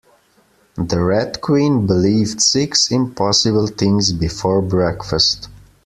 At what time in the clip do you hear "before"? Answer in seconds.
4.13-4.59